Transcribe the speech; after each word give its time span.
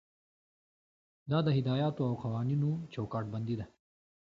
دا 1.31 1.39
د 1.47 1.49
هدایاتو 1.57 2.01
او 2.09 2.13
قوانینو 2.23 2.69
چوکاټ 2.93 3.25
بندي 3.33 3.55
ده. 3.59 3.65